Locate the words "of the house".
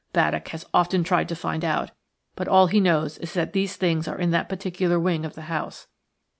5.25-5.85